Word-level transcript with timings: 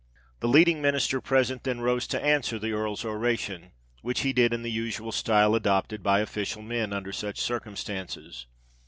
The 0.39 0.47
leading 0.47 0.81
Minister 0.81 1.21
present 1.21 1.63
then 1.63 1.79
rose 1.81 2.07
to 2.07 2.19
answer 2.19 2.57
the 2.57 2.71
Earl's 2.71 3.05
oration; 3.05 3.71
which 4.01 4.21
he 4.21 4.33
did 4.33 4.51
in 4.51 4.63
the 4.63 4.71
usual 4.71 5.11
style 5.11 5.53
adopted 5.53 6.01
by 6.01 6.21
official 6.21 6.63
men 6.63 6.91
under 6.91 7.11
such 7.11 7.39
circumstances. 7.39 8.47